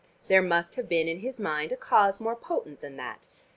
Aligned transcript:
There 0.29 0.41
must 0.41 0.73
have 0.77 0.89
been 0.89 1.07
in 1.07 1.19
his 1.19 1.39
mind 1.39 1.71
a 1.71 1.77
cause 1.77 2.19
more 2.19 2.35
potent 2.35 2.81
than 2.81 2.97
that. 2.97 3.27